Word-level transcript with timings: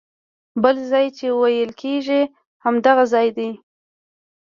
بل 0.63 0.75
ځای 0.91 1.05
چې 1.17 1.25
ویل 1.39 1.71
کېږي 1.81 2.21
همدغه 2.63 3.03
ځای 3.13 3.27
دی. 3.37 3.49